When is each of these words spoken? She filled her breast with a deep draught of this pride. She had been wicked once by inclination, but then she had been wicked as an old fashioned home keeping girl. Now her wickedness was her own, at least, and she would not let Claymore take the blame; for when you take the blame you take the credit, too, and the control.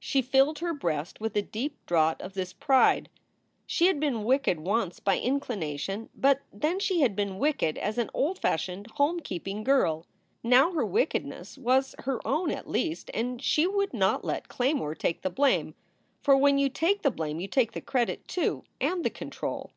She 0.00 0.22
filled 0.22 0.58
her 0.58 0.74
breast 0.74 1.20
with 1.20 1.36
a 1.36 1.40
deep 1.42 1.78
draught 1.86 2.20
of 2.20 2.32
this 2.34 2.52
pride. 2.52 3.08
She 3.64 3.86
had 3.86 4.00
been 4.00 4.24
wicked 4.24 4.58
once 4.58 4.98
by 4.98 5.20
inclination, 5.20 6.08
but 6.16 6.40
then 6.52 6.80
she 6.80 6.98
had 7.02 7.14
been 7.14 7.38
wicked 7.38 7.78
as 7.78 7.96
an 7.96 8.10
old 8.12 8.40
fashioned 8.40 8.88
home 8.96 9.20
keeping 9.20 9.62
girl. 9.62 10.04
Now 10.42 10.72
her 10.72 10.84
wickedness 10.84 11.56
was 11.56 11.94
her 12.00 12.18
own, 12.26 12.50
at 12.50 12.68
least, 12.68 13.08
and 13.14 13.40
she 13.40 13.68
would 13.68 13.94
not 13.94 14.24
let 14.24 14.48
Claymore 14.48 14.96
take 14.96 15.22
the 15.22 15.30
blame; 15.30 15.76
for 16.24 16.36
when 16.36 16.58
you 16.58 16.68
take 16.68 17.02
the 17.02 17.12
blame 17.12 17.38
you 17.38 17.46
take 17.46 17.70
the 17.70 17.80
credit, 17.80 18.26
too, 18.26 18.64
and 18.80 19.04
the 19.04 19.10
control. 19.10 19.70